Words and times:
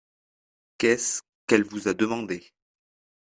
Qu'est-ce 0.79 1.21
qu'elle 1.45 1.63
vous 1.63 1.87
a 1.87 1.93
demandé? 1.93 2.43